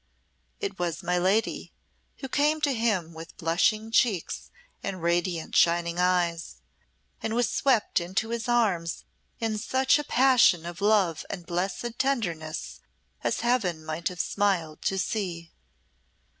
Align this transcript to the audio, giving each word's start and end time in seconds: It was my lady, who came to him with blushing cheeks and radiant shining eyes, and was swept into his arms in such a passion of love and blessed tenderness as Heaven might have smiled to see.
It 0.59 0.79
was 0.79 1.03
my 1.03 1.19
lady, 1.19 1.71
who 2.21 2.27
came 2.27 2.59
to 2.61 2.73
him 2.73 3.13
with 3.13 3.37
blushing 3.37 3.91
cheeks 3.91 4.49
and 4.81 5.03
radiant 5.03 5.55
shining 5.55 5.99
eyes, 5.99 6.55
and 7.21 7.35
was 7.35 7.47
swept 7.47 7.99
into 7.99 8.29
his 8.29 8.49
arms 8.49 9.05
in 9.39 9.59
such 9.59 9.99
a 9.99 10.03
passion 10.03 10.65
of 10.65 10.81
love 10.81 11.23
and 11.29 11.45
blessed 11.45 11.99
tenderness 11.99 12.79
as 13.23 13.41
Heaven 13.41 13.85
might 13.85 14.07
have 14.07 14.19
smiled 14.19 14.81
to 14.85 14.97
see. 14.97 15.51